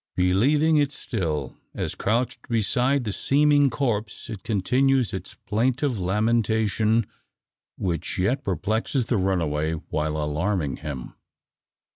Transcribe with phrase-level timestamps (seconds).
[0.15, 7.05] Believing it still, as crouched beside the seeming corpse it continues its plaintive lamentation,
[7.77, 11.13] which yet perplexes the runaway, while alarming him.